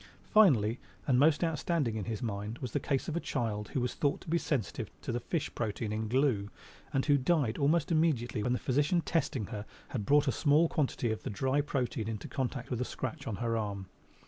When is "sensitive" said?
4.39-4.89